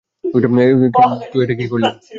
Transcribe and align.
তুই 1.31 1.41
এটা 1.43 1.55
কি 1.59 1.65
করলি? 1.71 1.89